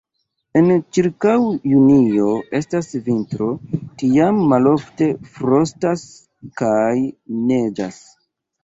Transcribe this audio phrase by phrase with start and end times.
[0.59, 1.33] En ĉirkaŭ
[1.73, 3.51] junio estas vintro,
[4.03, 6.11] tiam malofte frostas
[6.65, 6.93] kaj
[7.47, 8.07] neĝas.